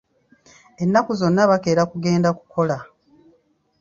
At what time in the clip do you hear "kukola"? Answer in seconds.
2.39-2.77